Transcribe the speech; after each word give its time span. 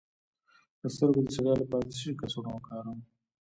د 0.81 0.83
سترګو 0.93 1.21
د 1.23 1.27
ستړیا 1.35 1.53
لپاره 1.59 1.83
د 1.85 1.89
څه 1.93 1.97
شي 2.01 2.11
کڅوړه 2.19 2.49
وکاروم؟ 2.53 2.99